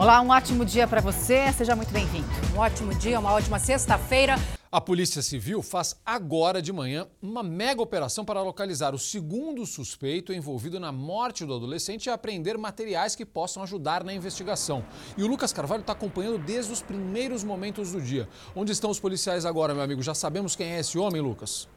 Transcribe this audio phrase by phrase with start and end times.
[0.00, 1.52] Olá, um ótimo dia para você.
[1.52, 2.26] Seja muito bem-vindo.
[2.56, 4.34] Um ótimo dia, uma ótima sexta-feira.
[4.72, 10.32] A Polícia Civil faz agora de manhã uma mega operação para localizar o segundo suspeito
[10.32, 14.82] envolvido na morte do adolescente e apreender materiais que possam ajudar na investigação.
[15.18, 18.26] E o Lucas Carvalho está acompanhando desde os primeiros momentos do dia.
[18.56, 20.02] Onde estão os policiais agora, meu amigo?
[20.02, 21.68] Já sabemos quem é esse homem, Lucas?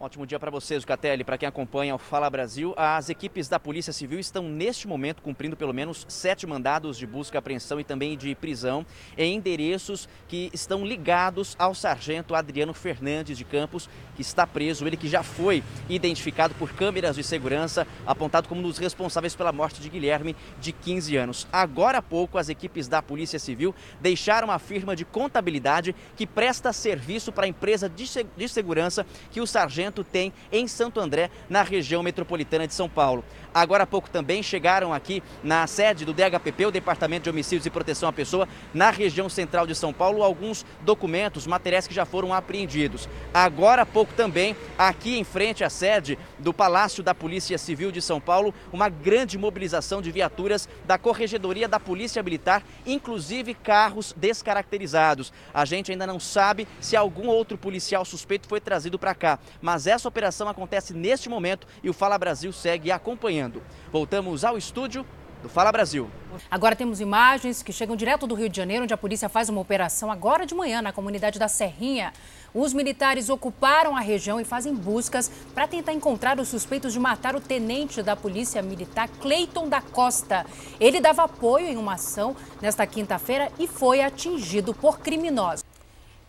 [0.00, 2.72] Ótimo dia para vocês, Catelli, para quem acompanha o Fala Brasil.
[2.76, 7.36] As equipes da Polícia Civil estão neste momento cumprindo pelo menos sete mandados de busca,
[7.36, 13.44] apreensão e também de prisão em endereços que estão ligados ao sargento Adriano Fernandes de
[13.44, 14.86] Campos, que está preso.
[14.86, 19.50] Ele que já foi identificado por câmeras de segurança, apontado como um dos responsáveis pela
[19.50, 21.48] morte de Guilherme, de 15 anos.
[21.52, 26.72] Agora há pouco, as equipes da Polícia Civil deixaram a firma de contabilidade que presta
[26.72, 32.02] serviço para a empresa de segurança que o sargento tem em Santo André, na região
[32.02, 33.24] metropolitana de São Paulo.
[33.52, 37.70] Agora há pouco também chegaram aqui na sede do DHPP, o Departamento de Homicídios e
[37.70, 42.32] Proteção à Pessoa, na região central de São Paulo, alguns documentos, materiais que já foram
[42.32, 43.08] apreendidos.
[43.32, 48.02] Agora há pouco também, aqui em frente à sede do Palácio da Polícia Civil de
[48.02, 55.32] São Paulo, uma grande mobilização de viaturas da Corregedoria da Polícia Militar, inclusive carros descaracterizados.
[55.52, 59.77] A gente ainda não sabe se algum outro policial suspeito foi trazido para cá, mas
[59.86, 63.62] essa operação acontece neste momento e o Fala Brasil segue acompanhando.
[63.92, 65.06] Voltamos ao estúdio
[65.42, 66.10] do Fala Brasil.
[66.50, 69.60] Agora temos imagens que chegam direto do Rio de Janeiro, onde a polícia faz uma
[69.60, 72.12] operação agora de manhã na comunidade da Serrinha.
[72.52, 77.36] Os militares ocuparam a região e fazem buscas para tentar encontrar os suspeitos de matar
[77.36, 80.44] o tenente da Polícia Militar, Cleiton da Costa.
[80.80, 85.64] Ele dava apoio em uma ação nesta quinta-feira e foi atingido por criminosos.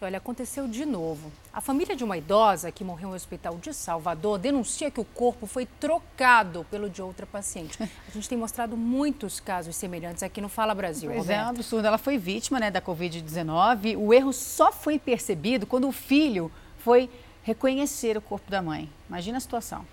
[0.01, 1.29] Olha, aconteceu de novo.
[1.51, 5.45] A família de uma idosa que morreu no hospital de Salvador denuncia que o corpo
[5.45, 7.77] foi trocado pelo de outra paciente.
[7.83, 11.09] A gente tem mostrado muitos casos semelhantes aqui no Fala Brasil.
[11.09, 11.41] Pois Roberto.
[11.41, 11.85] é, um absurdo.
[11.85, 13.97] Ela foi vítima né, da Covid-19.
[13.97, 17.09] O erro só foi percebido quando o filho foi
[17.43, 18.89] reconhecer o corpo da mãe.
[19.09, 19.85] Imagina a situação.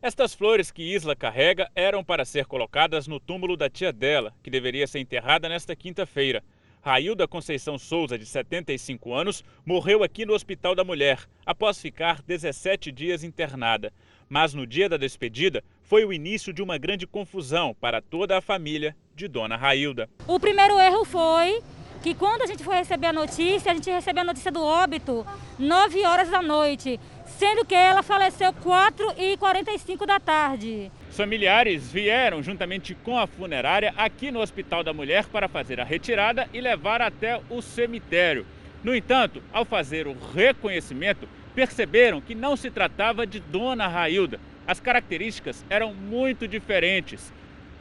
[0.00, 4.50] Estas flores que Isla carrega eram para ser colocadas no túmulo da tia dela, que
[4.50, 6.44] deveria ser enterrada nesta quinta-feira.
[6.80, 12.92] Railda Conceição Souza, de 75 anos, morreu aqui no Hospital da Mulher, após ficar 17
[12.92, 13.92] dias internada.
[14.28, 18.42] Mas no dia da despedida, foi o início de uma grande confusão para toda a
[18.42, 20.08] família de Dona Railda.
[20.26, 21.62] O primeiro erro foi
[22.02, 25.26] que quando a gente foi receber a notícia, a gente recebeu a notícia do óbito
[25.58, 27.00] 9 horas da noite,
[27.38, 30.90] sendo que ela faleceu 4 e 45 da tarde.
[31.10, 36.48] Familiares vieram juntamente com a funerária aqui no Hospital da Mulher para fazer a retirada
[36.52, 38.44] e levar até o cemitério.
[38.82, 44.40] No entanto, ao fazer o reconhecimento, perceberam que não se tratava de Dona Railda.
[44.66, 47.32] As características eram muito diferentes.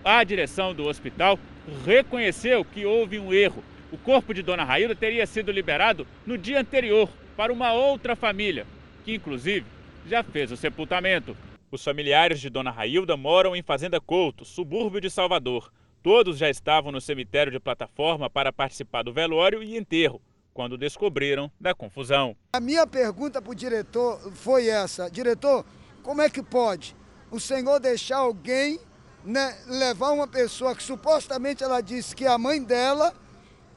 [0.06, 1.40] A direção do hospital
[1.84, 3.63] reconheceu que houve um erro.
[3.91, 8.66] O corpo de Dona Railda teria sido liberado no dia anterior para uma outra família,
[9.07, 9.66] que inclusive
[10.06, 11.34] já fez o sepultamento.
[11.72, 15.72] Os familiares de Dona Railda moram em Fazenda Couto, subúrbio de Salvador.
[16.03, 20.22] Todos já estavam no cemitério de plataforma para participar do velório e enterro,
[20.53, 22.35] quando descobriram da confusão.
[22.51, 25.66] A minha pergunta para o diretor foi essa: diretor,
[26.03, 26.94] como é que pode
[27.31, 28.78] o senhor deixar alguém
[29.23, 33.13] né, levar uma pessoa que supostamente ela disse que é a mãe dela,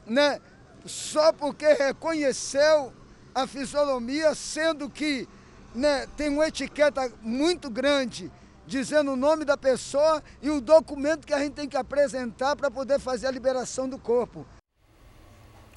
[0.04, 0.40] né,
[0.84, 2.92] só porque reconheceu
[3.34, 5.28] a fisionomia, sendo que
[5.74, 8.30] né, tem uma etiqueta muito grande
[8.66, 12.70] dizendo o nome da pessoa e o documento que a gente tem que apresentar para
[12.70, 14.46] poder fazer a liberação do corpo.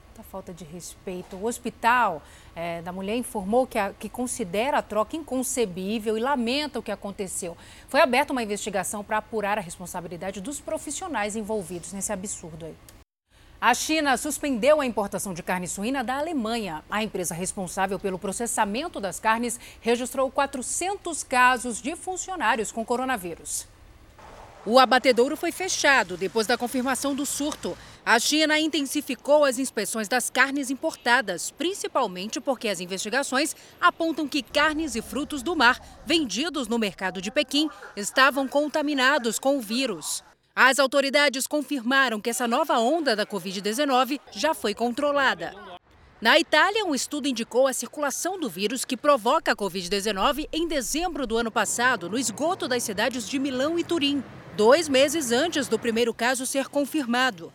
[0.07, 1.35] Muita falta de respeito.
[1.35, 2.21] O hospital
[2.55, 6.91] é, da mulher informou que, a, que considera a troca inconcebível e lamenta o que
[6.91, 7.57] aconteceu.
[7.87, 12.75] Foi aberta uma investigação para apurar a responsabilidade dos profissionais envolvidos nesse absurdo aí.
[13.65, 16.83] A China suspendeu a importação de carne suína da Alemanha.
[16.91, 23.65] A empresa responsável pelo processamento das carnes registrou 400 casos de funcionários com coronavírus.
[24.65, 27.77] O abatedouro foi fechado depois da confirmação do surto.
[28.05, 34.93] A China intensificou as inspeções das carnes importadas, principalmente porque as investigações apontam que carnes
[34.93, 40.21] e frutos do mar vendidos no mercado de Pequim estavam contaminados com o vírus.
[40.55, 45.51] As autoridades confirmaram que essa nova onda da Covid-19 já foi controlada.
[46.21, 51.25] Na Itália, um estudo indicou a circulação do vírus que provoca a Covid-19 em dezembro
[51.25, 54.23] do ano passado no esgoto das cidades de Milão e Turim,
[54.55, 57.51] dois meses antes do primeiro caso ser confirmado.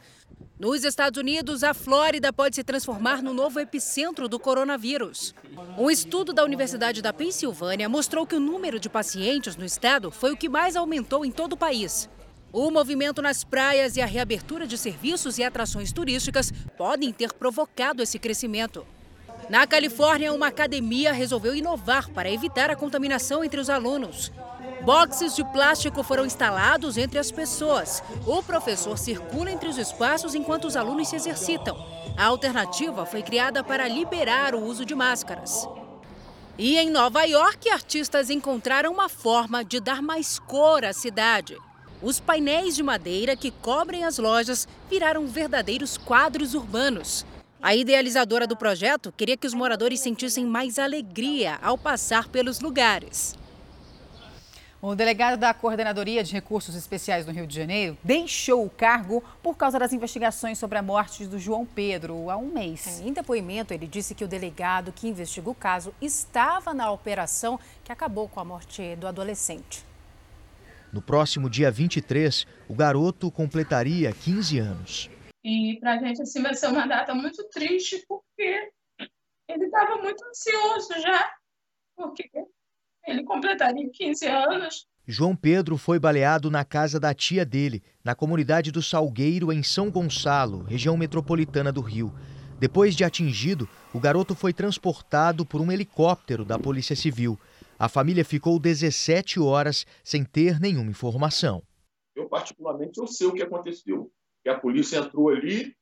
[0.59, 5.33] Nos Estados Unidos, a Flórida pode se transformar no novo epicentro do coronavírus.
[5.79, 10.33] Um estudo da Universidade da Pensilvânia mostrou que o número de pacientes no estado foi
[10.33, 12.11] o que mais aumentou em todo o país.
[12.53, 18.03] O movimento nas praias e a reabertura de serviços e atrações turísticas podem ter provocado
[18.03, 18.87] esse crescimento.
[19.51, 24.33] Na Califórnia, uma academia resolveu inovar para evitar a contaminação entre os alunos.
[24.83, 28.03] Boxes de plástico foram instalados entre as pessoas.
[28.27, 31.77] O professor circula entre os espaços enquanto os alunos se exercitam.
[32.17, 35.69] A alternativa foi criada para liberar o uso de máscaras.
[36.57, 41.57] E em Nova York, artistas encontraram uma forma de dar mais cor à cidade.
[42.01, 47.27] Os painéis de madeira que cobrem as lojas viraram verdadeiros quadros urbanos.
[47.61, 53.37] A idealizadora do projeto queria que os moradores sentissem mais alegria ao passar pelos lugares.
[54.81, 59.57] O delegado da Coordenadoria de Recursos Especiais do Rio de Janeiro deixou o cargo por
[59.57, 63.01] causa das investigações sobre a morte do João Pedro há um mês.
[63.01, 67.91] Em depoimento, ele disse que o delegado que investiga o caso estava na operação que
[67.91, 69.85] acabou com a morte do adolescente.
[70.93, 75.11] No próximo dia 23, o garoto completaria 15 anos.
[75.45, 78.71] E para a gente assim, vai ser uma data muito triste, porque
[79.49, 81.31] ele estava muito ansioso já,
[81.97, 82.31] porque
[83.07, 84.87] ele completaria 15 anos.
[85.07, 89.91] João Pedro foi baleado na casa da tia dele, na comunidade do Salgueiro, em São
[89.91, 92.15] Gonçalo, região metropolitana do Rio.
[92.59, 97.39] Depois de atingido, o garoto foi transportado por um helicóptero da Polícia Civil.
[97.79, 101.63] A família ficou 17 horas sem ter nenhuma informação.
[102.13, 104.11] Eu, particularmente, eu sei o que aconteceu.
[104.43, 105.77] Que a polícia entrou ali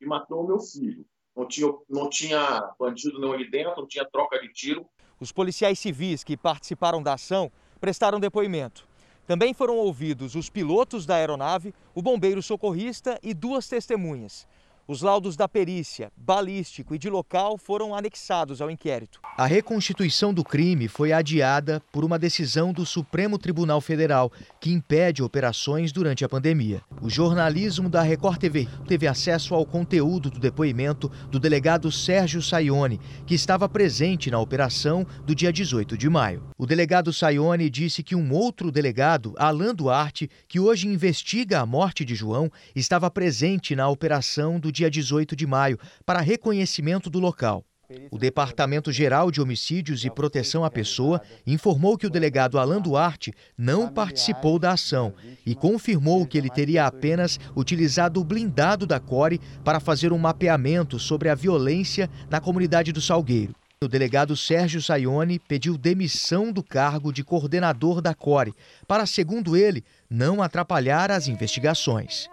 [0.00, 1.04] e matou o meu filho.
[1.34, 4.86] Não tinha, não tinha bandido não ali dentro, não tinha troca de tiro.
[5.18, 7.50] Os policiais civis que participaram da ação
[7.80, 8.86] prestaram depoimento.
[9.26, 14.46] Também foram ouvidos os pilotos da aeronave, o bombeiro socorrista e duas testemunhas.
[14.88, 19.18] Os laudos da perícia, balístico e de local foram anexados ao inquérito.
[19.36, 24.30] A reconstituição do crime foi adiada por uma decisão do Supremo Tribunal Federal,
[24.60, 26.82] que impede operações durante a pandemia.
[27.02, 33.00] O jornalismo da Record TV teve acesso ao conteúdo do depoimento do delegado Sérgio Saione,
[33.26, 36.44] que estava presente na operação do dia 18 de maio.
[36.56, 42.04] O delegado Saione disse que um outro delegado, Alan Duarte, que hoje investiga a morte
[42.04, 47.64] de João, estava presente na operação do dia 18 de maio para reconhecimento do local.
[48.10, 53.32] O Departamento Geral de Homicídios e Proteção à Pessoa informou que o delegado Alan Duarte
[53.56, 55.14] não participou da ação
[55.46, 60.98] e confirmou que ele teria apenas utilizado o blindado da Core para fazer um mapeamento
[60.98, 63.54] sobre a violência na comunidade do Salgueiro.
[63.80, 68.54] O delegado Sérgio Saione pediu demissão do cargo de coordenador da Core
[68.88, 72.28] para, segundo ele, não atrapalhar as investigações.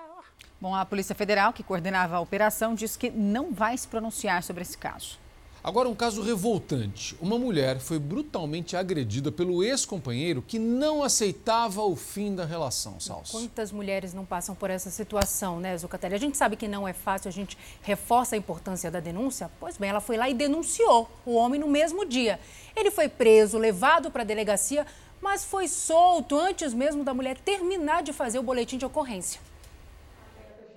[0.63, 4.61] Bom, a Polícia Federal, que coordenava a operação, disse que não vai se pronunciar sobre
[4.61, 5.19] esse caso.
[5.61, 7.17] Agora, um caso revoltante.
[7.19, 13.33] Uma mulher foi brutalmente agredida pelo ex-companheiro que não aceitava o fim da relação, Salso.
[13.33, 16.15] Quantas mulheres não passam por essa situação, né, Zucatelli?
[16.15, 19.51] A gente sabe que não é fácil, a gente reforça a importância da denúncia.
[19.59, 22.39] Pois bem, ela foi lá e denunciou o homem no mesmo dia.
[22.73, 24.87] Ele foi preso, levado para a delegacia,
[25.21, 29.41] mas foi solto antes mesmo da mulher terminar de fazer o boletim de ocorrência.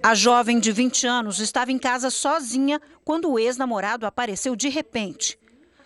[0.06, 5.36] A jovem de 20 anos estava em casa sozinha quando o ex-namorado apareceu de repente.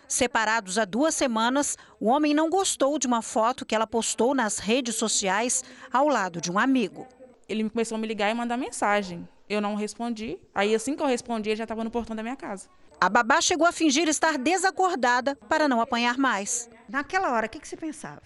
[0.07, 4.59] Separados há duas semanas, o homem não gostou de uma foto que ela postou nas
[4.59, 7.09] redes sociais ao lado de um amigo.
[7.49, 9.27] Ele começou a me ligar e mandar mensagem.
[9.49, 10.39] Eu não respondi.
[10.55, 12.69] Aí, assim que eu respondi, ele já estava no portão da minha casa.
[13.00, 16.69] A babá chegou a fingir estar desacordada para não apanhar mais.
[16.91, 18.21] Naquela hora, o que, que você pensava?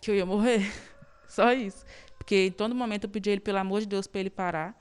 [0.00, 0.68] Que eu ia morrer.
[1.28, 1.84] Só isso.
[2.32, 4.74] Porque em todo momento eu pedia ele, pelo amor de Deus, para ele parar.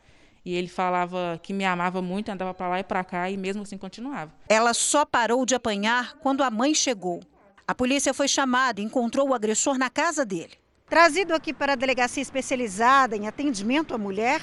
[0.46, 3.64] E ele falava que me amava muito, andava para lá e para cá e mesmo
[3.64, 4.32] assim continuava.
[4.48, 7.20] Ela só parou de apanhar quando a mãe chegou.
[7.68, 10.54] A polícia foi chamada e encontrou o agressor na casa dele.
[10.88, 14.42] Trazido aqui para a delegacia especializada em atendimento à mulher,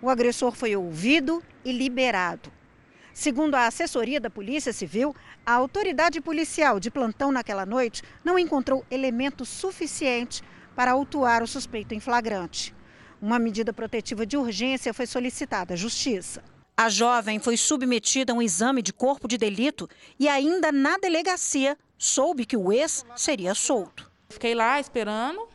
[0.00, 2.52] o agressor foi ouvido e liberado.
[3.12, 5.12] Segundo a assessoria da Polícia Civil,
[5.44, 10.40] a autoridade policial de plantão naquela noite não encontrou elementos suficientes
[10.74, 12.74] para autuar o suspeito em flagrante.
[13.20, 16.42] Uma medida protetiva de urgência foi solicitada à Justiça.
[16.76, 19.88] A jovem foi submetida a um exame de corpo de delito
[20.18, 24.10] e ainda na delegacia soube que o ex seria solto.
[24.28, 25.46] Fiquei lá esperando,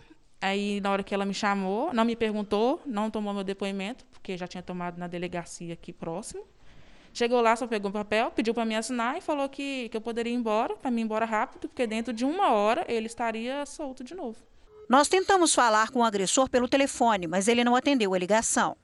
[0.42, 4.38] aí na hora que ela me chamou, não me perguntou, não tomou meu depoimento, porque
[4.38, 6.44] já tinha tomado na delegacia aqui próximo.
[7.12, 10.02] Chegou lá, só pegou um papel, pediu para me assinar e falou que, que eu
[10.02, 13.66] poderia ir embora, para mim ir embora rápido, porque dentro de uma hora ele estaria
[13.66, 14.38] solto de novo.
[14.90, 18.76] Nós tentamos falar com o agressor pelo telefone, mas ele não atendeu a ligação.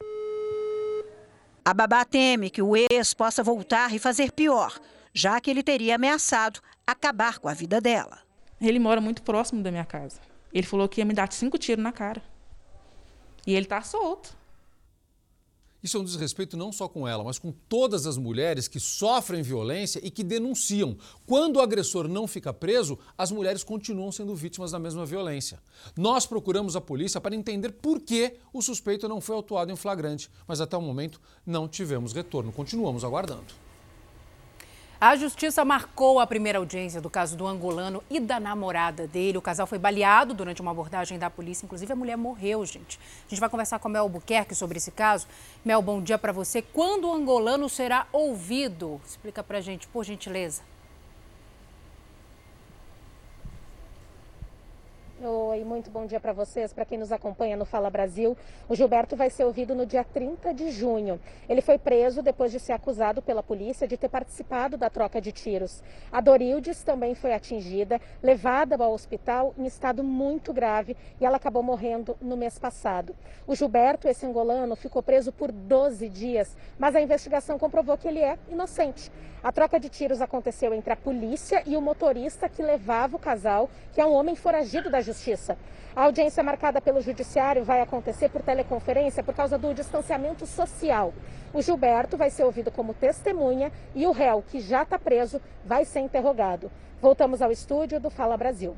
[1.66, 4.80] A babá teme que o ex possa voltar e fazer pior,
[5.12, 8.20] já que ele teria ameaçado acabar com a vida dela.
[8.62, 10.22] Ele mora muito próximo da minha casa.
[10.54, 12.22] Ele falou que ia me dar cinco tiros na cara.
[13.48, 14.38] E ele está solto.
[15.86, 19.44] Isso é um desrespeito não só com ela, mas com todas as mulheres que sofrem
[19.44, 20.98] violência e que denunciam.
[21.28, 25.60] Quando o agressor não fica preso, as mulheres continuam sendo vítimas da mesma violência.
[25.96, 30.28] Nós procuramos a polícia para entender por que o suspeito não foi autuado em flagrante,
[30.48, 32.52] mas até o momento não tivemos retorno.
[32.52, 33.65] Continuamos aguardando.
[35.06, 39.38] A justiça marcou a primeira audiência do caso do angolano e da namorada dele.
[39.38, 41.64] O casal foi baleado durante uma abordagem da polícia.
[41.64, 43.00] Inclusive, a mulher morreu, gente.
[43.24, 45.28] A gente vai conversar com a Mel Albuquerque sobre esse caso.
[45.64, 46.60] Mel, bom dia para você.
[46.60, 49.00] Quando o angolano será ouvido?
[49.06, 50.64] Explica para gente, por gentileza.
[55.24, 58.36] Oi, muito bom dia para vocês, para quem nos acompanha no Fala Brasil.
[58.68, 61.22] O Gilberto vai ser ouvido no dia 30 de junho.
[61.48, 65.32] Ele foi preso depois de ser acusado pela polícia de ter participado da troca de
[65.32, 65.82] tiros.
[66.12, 71.64] A Dorildes também foi atingida, levada ao hospital em estado muito grave e ela acabou
[71.64, 73.16] morrendo no mês passado.
[73.48, 78.20] O Gilberto, esse angolano, ficou preso por 12 dias, mas a investigação comprovou que ele
[78.20, 79.10] é inocente.
[79.42, 83.70] A troca de tiros aconteceu entre a polícia e o motorista que levava o casal,
[83.94, 85.58] que é um homem foragido da justiça.
[85.96, 91.14] A audiência marcada pelo judiciário vai acontecer por teleconferência por causa do distanciamento social.
[91.54, 95.86] O Gilberto vai ser ouvido como testemunha e o réu, que já está preso, vai
[95.86, 96.70] ser interrogado.
[97.02, 98.76] Voltamos ao estúdio do Fala Brasil.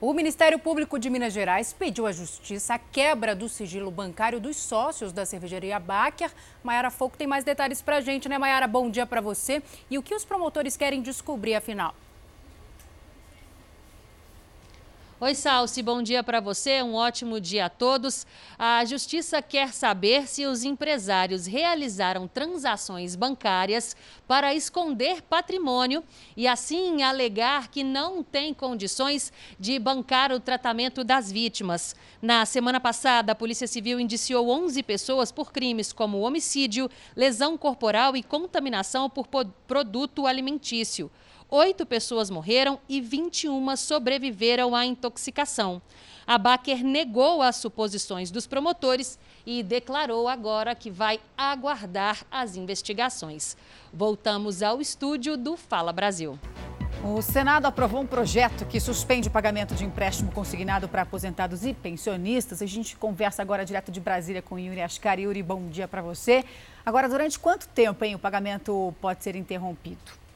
[0.00, 4.56] O Ministério Público de Minas Gerais pediu à Justiça a quebra do sigilo bancário dos
[4.56, 6.30] sócios da cervejaria Baker.
[6.62, 8.66] Maiara Foco tem mais detalhes para a gente, né, Maiara?
[8.66, 9.62] Bom dia para você.
[9.90, 11.94] E o que os promotores querem descobrir, afinal?
[15.22, 18.26] Oi, Salsi, bom dia para você, um ótimo dia a todos.
[18.58, 23.94] A Justiça quer saber se os empresários realizaram transações bancárias
[24.26, 26.02] para esconder patrimônio
[26.34, 31.94] e, assim, alegar que não tem condições de bancar o tratamento das vítimas.
[32.22, 38.16] Na semana passada, a Polícia Civil indiciou 11 pessoas por crimes como homicídio, lesão corporal
[38.16, 41.10] e contaminação por produto alimentício.
[41.52, 45.82] Oito pessoas morreram e 21 sobreviveram à intoxicação.
[46.24, 53.56] A Baker negou as suposições dos promotores e declarou agora que vai aguardar as investigações.
[53.92, 56.38] Voltamos ao estúdio do Fala Brasil.
[57.02, 61.74] O Senado aprovou um projeto que suspende o pagamento de empréstimo consignado para aposentados e
[61.74, 62.62] pensionistas.
[62.62, 65.18] A gente conversa agora direto de Brasília com Yuri Ascar.
[65.18, 66.44] Yuri, bom dia para você.
[66.86, 70.29] Agora, durante quanto tempo hein, o pagamento pode ser interrompido?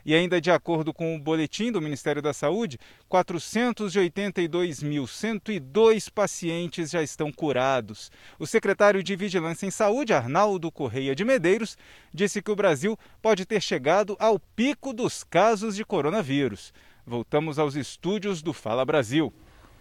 [0.04, 2.76] E ainda de acordo com o boletim do Ministério da Saúde,
[3.11, 8.11] 482.102 pacientes já estão curados.
[8.38, 11.78] O secretário de Vigilância em Saúde, Arnaldo Correia de Medeiros,
[12.12, 16.73] disse que o Brasil pode ter chegado ao pico dos casos de coronavírus.
[17.06, 19.32] Voltamos aos estúdios do Fala Brasil.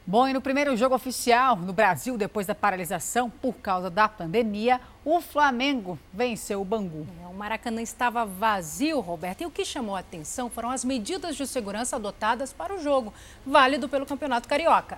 [0.05, 4.81] Bom, e no primeiro jogo oficial no Brasil, depois da paralisação por causa da pandemia,
[5.05, 7.05] o Flamengo venceu o Bangu.
[7.23, 11.35] É, o Maracanã estava vazio, Roberto, e o que chamou a atenção foram as medidas
[11.35, 13.13] de segurança adotadas para o jogo,
[13.45, 14.97] válido pelo Campeonato Carioca.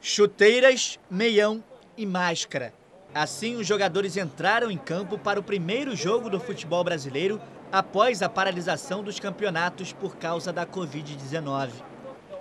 [0.00, 1.62] Chuteiras, meião
[1.94, 2.72] e máscara.
[3.14, 7.38] Assim, os jogadores entraram em campo para o primeiro jogo do futebol brasileiro
[7.70, 11.97] após a paralisação dos campeonatos por causa da Covid-19.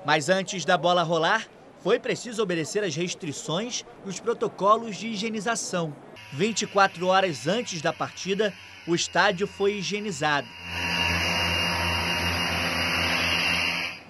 [0.07, 1.45] Mas antes da bola rolar,
[1.83, 5.93] foi preciso obedecer às restrições e os protocolos de higienização.
[6.31, 8.53] 24 horas antes da partida,
[8.87, 10.47] o estádio foi higienizado.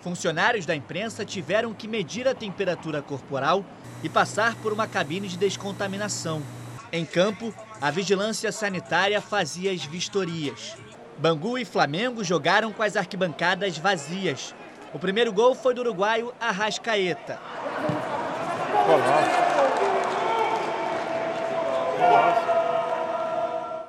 [0.04, 3.66] Funcionários da imprensa tiveram que medir a temperatura corporal
[4.04, 6.44] e passar por uma cabine de descontaminação.
[6.92, 7.52] Em campo,
[7.82, 10.78] a vigilância sanitária fazia as vistorias.
[11.18, 14.54] Bangu e Flamengo jogaram com as arquibancadas vazias
[14.98, 17.40] o primeiro gol foi do uruguaio Arrascaeta.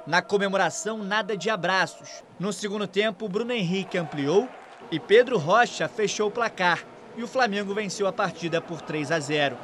[0.06, 2.22] Na comemoração, nada de abraços.
[2.38, 4.46] No segundo tempo, Bruno Henrique ampliou
[4.90, 6.84] e Pedro Rocha fechou o placar.
[7.16, 9.56] E o Flamengo venceu a partida por 3 a 0.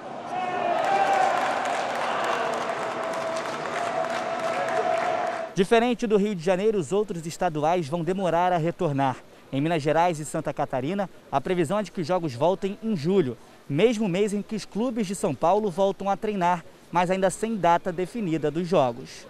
[5.54, 9.18] Diferente do Rio de Janeiro, os outros estaduais vão demorar a retornar.
[9.54, 12.96] Em Minas Gerais e Santa Catarina, a previsão é de que os jogos voltem em
[12.96, 17.30] julho, mesmo mês em que os clubes de São Paulo voltam a treinar, mas ainda
[17.30, 19.28] sem data definida dos jogos.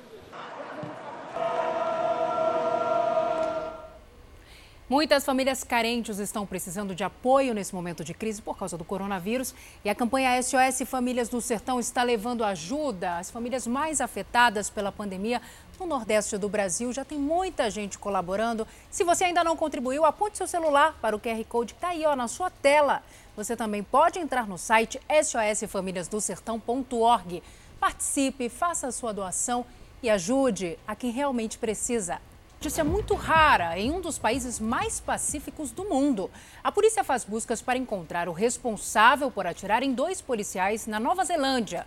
[4.86, 9.54] Muitas famílias carentes estão precisando de apoio nesse momento de crise por causa do coronavírus
[9.82, 14.92] e a campanha SOS Famílias do Sertão está levando ajuda às famílias mais afetadas pela
[14.92, 15.40] pandemia
[15.80, 16.92] no Nordeste do Brasil.
[16.92, 18.68] Já tem muita gente colaborando.
[18.90, 22.04] Se você ainda não contribuiu, aponte seu celular para o QR Code que está aí
[22.04, 23.02] ó, na sua tela.
[23.34, 27.42] Você também pode entrar no site sosfamiliasdosertão.org.
[27.80, 29.64] Participe, faça a sua doação
[30.02, 32.20] e ajude a quem realmente precisa
[32.64, 36.30] notícia muito rara em um dos países mais pacíficos do mundo.
[36.62, 41.22] A polícia faz buscas para encontrar o responsável por atirar em dois policiais na Nova
[41.26, 41.86] Zelândia.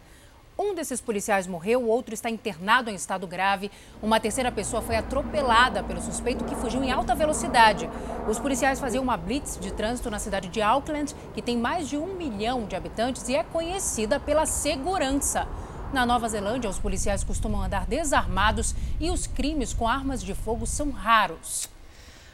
[0.55, 3.72] Um desses policiais morreu, o outro está internado em estado grave.
[4.03, 7.89] Uma terceira pessoa foi atropelada pelo suspeito que fugiu em alta velocidade.
[8.29, 11.98] Os policiais faziam uma blitz de trânsito na cidade de Auckland, que tem mais de
[11.98, 15.48] um milhão de habitantes e é conhecida pela segurança.
[15.94, 20.67] Na Nova Zelândia, os policiais costumam andar desarmados e os crimes com armas de fogo
[20.67, 21.70] são raros.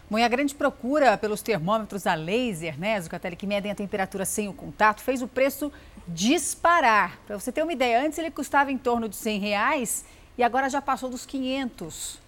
[0.09, 4.25] Bom, e a grande procura pelos termômetros a laser, né, Zucatelli, que medem a temperatura
[4.25, 5.71] sem o contato, fez o preço
[6.07, 7.19] disparar.
[7.27, 10.03] Para você ter uma ideia, antes ele custava em torno de 100 reais
[10.35, 12.19] e agora já passou dos 500.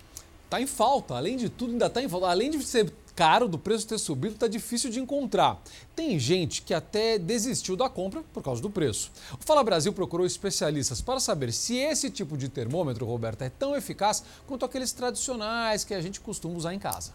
[0.45, 2.27] Está em falta, além de tudo, ainda está em falta.
[2.27, 5.61] Além de ser caro do preço ter subido, está difícil de encontrar.
[5.95, 9.11] Tem gente que até desistiu da compra por causa do preço.
[9.39, 13.75] O Fala Brasil procurou especialistas para saber se esse tipo de termômetro, Roberto, é tão
[13.75, 17.13] eficaz quanto aqueles tradicionais que a gente costuma usar em casa.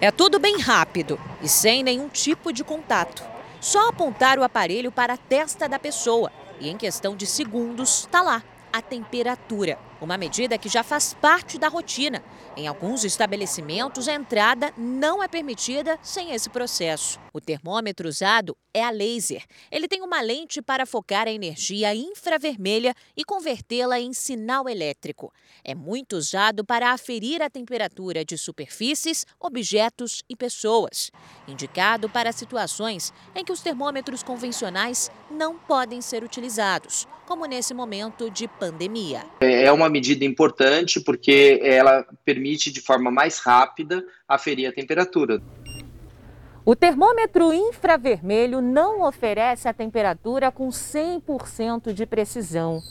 [0.00, 3.22] É tudo bem rápido e sem nenhum tipo de contato.
[3.60, 8.22] Só apontar o aparelho para a testa da pessoa e em questão de segundos está
[8.22, 8.42] lá
[8.72, 12.22] a temperatura, uma medida que já faz parte da rotina
[12.56, 17.20] em alguns estabelecimentos, a entrada não é permitida sem esse processo.
[17.32, 19.42] O termômetro usado é a laser.
[19.72, 25.32] Ele tem uma lente para focar a energia infravermelha e convertê-la em sinal elétrico.
[25.64, 31.10] É muito usado para aferir a temperatura de superfícies, objetos e pessoas.
[31.48, 38.30] Indicado para situações em que os termômetros convencionais não podem ser utilizados, como nesse momento
[38.30, 39.24] de pandemia.
[39.40, 45.40] É uma medida importante porque ela permite de forma mais rápida aferir a temperatura.
[46.68, 52.82] O termômetro infravermelho não oferece a temperatura com 100% de precisão,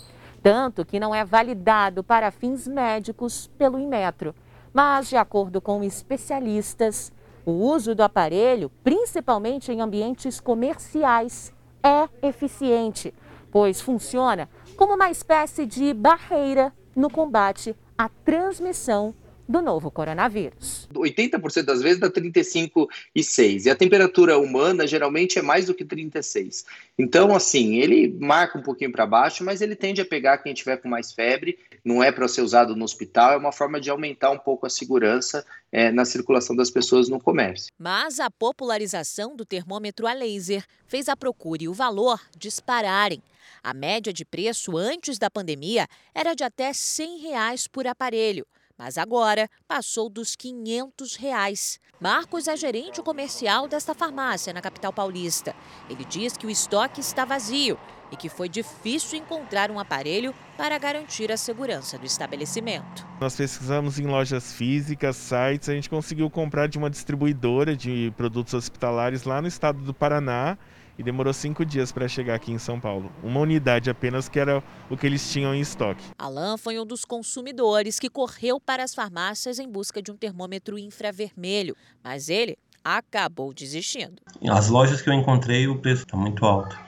[0.41, 4.33] tanto que não é validado para fins médicos pelo Inmetro.
[4.73, 7.11] Mas, de acordo com especialistas,
[7.45, 13.13] o uso do aparelho, principalmente em ambientes comerciais, é eficiente,
[13.51, 19.13] pois funciona como uma espécie de barreira no combate à transmissão
[19.47, 20.87] do novo coronavírus.
[20.93, 26.65] 80% das vezes dá 35,6 e a temperatura humana geralmente é mais do que 36.
[26.97, 30.77] Então, assim, ele marca um pouquinho para baixo, mas ele tende a pegar quem tiver
[30.77, 31.59] com mais febre.
[31.83, 34.69] Não é para ser usado no hospital, é uma forma de aumentar um pouco a
[34.69, 37.71] segurança é, na circulação das pessoas no comércio.
[37.77, 43.21] Mas a popularização do termômetro a laser fez a procura e o valor dispararem.
[43.63, 48.45] A média de preço antes da pandemia era de até 100 reais por aparelho
[48.77, 51.79] mas agora passou dos 500 reais.
[51.99, 55.55] Marcos é gerente comercial desta farmácia na capital paulista.
[55.89, 57.77] Ele diz que o estoque está vazio
[58.11, 63.05] e que foi difícil encontrar um aparelho para garantir a segurança do estabelecimento.
[63.19, 68.53] Nós pesquisamos em lojas físicas, sites, a gente conseguiu comprar de uma distribuidora de produtos
[68.53, 70.57] hospitalares lá no estado do Paraná
[70.97, 73.11] e demorou cinco dias para chegar aqui em São Paulo.
[73.23, 76.03] Uma unidade apenas, que era o que eles tinham em estoque.
[76.17, 80.79] Alain foi um dos consumidores que correu para as farmácias em busca de um termômetro
[80.79, 84.21] infravermelho, mas ele acabou desistindo.
[84.49, 86.79] As lojas que eu encontrei, o preço está muito alto.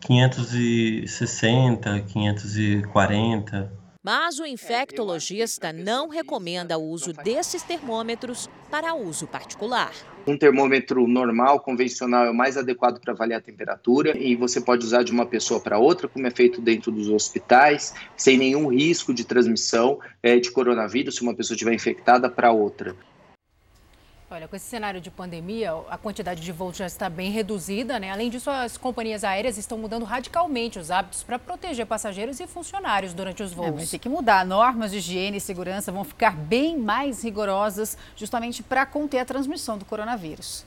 [0.00, 3.83] 560, 540.
[4.04, 9.92] Mas o infectologista não recomenda o uso desses termômetros para uso particular.
[10.26, 14.84] Um termômetro normal, convencional, é o mais adequado para avaliar a temperatura e você pode
[14.84, 19.14] usar de uma pessoa para outra, como é feito dentro dos hospitais, sem nenhum risco
[19.14, 22.94] de transmissão é, de coronavírus se uma pessoa estiver infectada para outra.
[24.34, 28.10] Olha, com esse cenário de pandemia, a quantidade de voos já está bem reduzida, né?
[28.10, 33.14] Além disso, as companhias aéreas estão mudando radicalmente os hábitos para proteger passageiros e funcionários
[33.14, 33.68] durante os voos.
[33.68, 34.44] É, mas tem que mudar.
[34.44, 39.78] Normas de higiene e segurança vão ficar bem mais rigorosas, justamente para conter a transmissão
[39.78, 40.66] do coronavírus.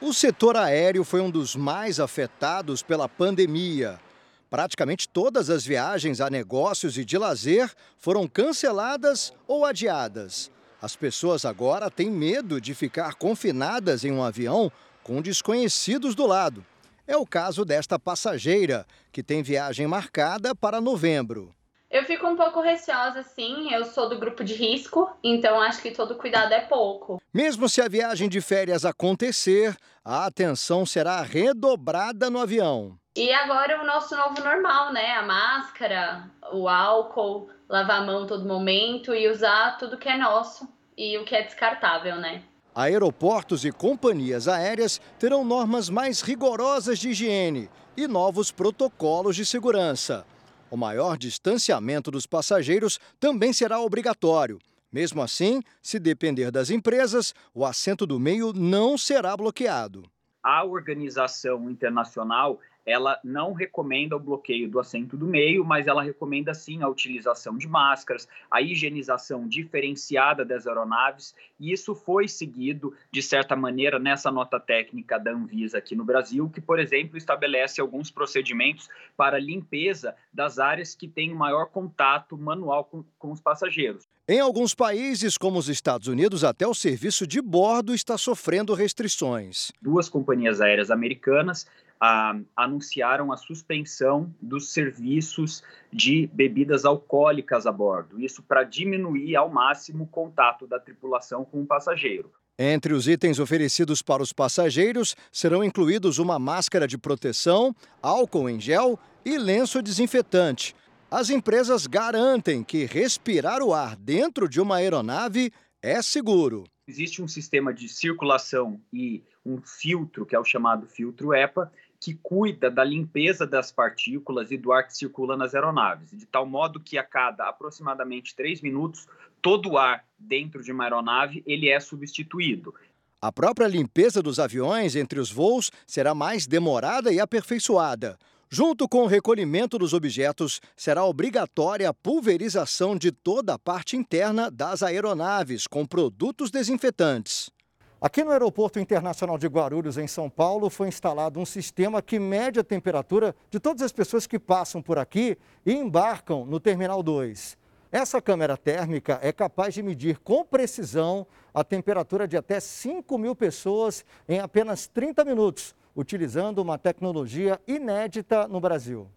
[0.00, 4.00] O setor aéreo foi um dos mais afetados pela pandemia.
[4.48, 10.50] Praticamente todas as viagens a negócios e de lazer foram canceladas ou adiadas.
[10.80, 14.70] As pessoas agora têm medo de ficar confinadas em um avião
[15.02, 16.64] com desconhecidos do lado.
[17.06, 21.54] É o caso desta passageira, que tem viagem marcada para novembro.
[21.88, 23.72] Eu fico um pouco receosa, sim.
[23.72, 27.22] Eu sou do grupo de risco, então acho que todo cuidado é pouco.
[27.32, 32.98] Mesmo se a viagem de férias acontecer, a atenção será redobrada no avião.
[33.16, 35.14] E agora o nosso novo normal, né?
[35.14, 40.68] A máscara, o álcool, lavar a mão todo momento e usar tudo que é nosso
[40.94, 42.42] e o que é descartável, né?
[42.74, 50.26] Aeroportos e companhias aéreas terão normas mais rigorosas de higiene e novos protocolos de segurança.
[50.70, 54.58] O maior distanciamento dos passageiros também será obrigatório.
[54.92, 60.02] Mesmo assim, se depender das empresas, o assento do meio não será bloqueado.
[60.42, 66.54] A organização internacional ela não recomenda o bloqueio do assento do meio, mas ela recomenda
[66.54, 73.20] sim a utilização de máscaras, a higienização diferenciada das aeronaves, e isso foi seguido, de
[73.20, 78.10] certa maneira, nessa nota técnica da Anvisa aqui no Brasil, que, por exemplo, estabelece alguns
[78.10, 84.06] procedimentos para limpeza das áreas que têm maior contato manual com, com os passageiros.
[84.28, 89.70] Em alguns países, como os Estados Unidos, até o serviço de bordo está sofrendo restrições.
[89.80, 91.64] Duas companhias aéreas americanas
[92.00, 98.20] ah, anunciaram a suspensão dos serviços de bebidas alcoólicas a bordo.
[98.20, 102.30] Isso para diminuir ao máximo o contato da tripulação com o passageiro.
[102.58, 108.58] Entre os itens oferecidos para os passageiros serão incluídos uma máscara de proteção, álcool em
[108.58, 110.74] gel e lenço desinfetante.
[111.10, 116.64] As empresas garantem que respirar o ar dentro de uma aeronave é seguro.
[116.88, 122.14] Existe um sistema de circulação e um filtro, que é o chamado filtro EPA, que
[122.22, 126.80] cuida da limpeza das partículas e do ar que circula nas aeronaves, de tal modo
[126.80, 129.06] que a cada aproximadamente três minutos,
[129.40, 132.74] todo o ar dentro de uma aeronave ele é substituído.
[133.20, 138.18] A própria limpeza dos aviões entre os voos será mais demorada e aperfeiçoada.
[138.48, 144.50] Junto com o recolhimento dos objetos, será obrigatória a pulverização de toda a parte interna
[144.50, 147.50] das aeronaves com produtos desinfetantes.
[147.98, 152.60] Aqui no Aeroporto Internacional de Guarulhos, em São Paulo, foi instalado um sistema que mede
[152.60, 157.56] a temperatura de todas as pessoas que passam por aqui e embarcam no Terminal 2.
[157.90, 163.34] Essa câmera térmica é capaz de medir com precisão a temperatura de até 5 mil
[163.34, 169.08] pessoas em apenas 30 minutos, utilizando uma tecnologia inédita no Brasil.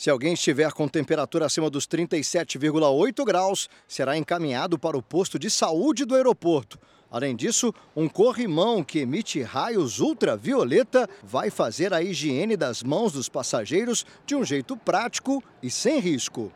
[0.00, 5.50] Se alguém estiver com temperatura acima dos 37,8 graus, será encaminhado para o posto de
[5.50, 6.78] saúde do aeroporto
[7.10, 13.28] Além disso, um corrimão que emite raios ultravioleta vai fazer a higiene das mãos dos
[13.28, 16.50] passageiros de um jeito prático e sem risco.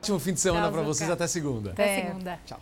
[0.00, 1.08] Ótimo fim de semana para vocês.
[1.08, 1.70] Até segunda.
[1.70, 2.40] Até segunda.
[2.44, 2.58] Tchau.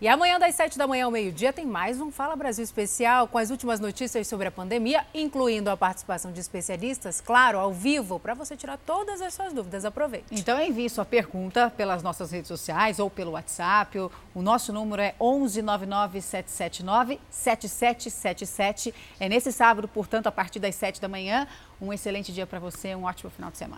[0.00, 3.36] E amanhã, das 7 da manhã ao meio-dia, tem mais um Fala Brasil especial com
[3.36, 8.32] as últimas notícias sobre a pandemia, incluindo a participação de especialistas, claro, ao vivo, para
[8.32, 9.84] você tirar todas as suas dúvidas.
[9.84, 10.26] Aproveite.
[10.30, 13.98] Então envie sua pergunta pelas nossas redes sociais ou pelo WhatsApp.
[13.98, 18.94] O nosso número é 11 779 7777.
[19.18, 21.48] É nesse sábado, portanto, a partir das 7 da manhã.
[21.80, 23.76] Um excelente dia para você, um ótimo final de semana.